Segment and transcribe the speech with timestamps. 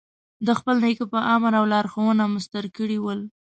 [0.45, 3.19] د خپل نیکه په امر او لارښوونه مسطر کړي ول.